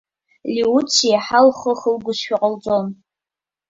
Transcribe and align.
Лиуциа 0.53 1.07
иаҳа 1.11 1.39
лхы 1.47 1.71
ахылгозшәа 1.75 2.35
ҟалҵон. 2.41 2.87